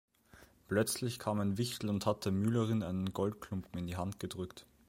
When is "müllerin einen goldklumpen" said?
2.31-3.77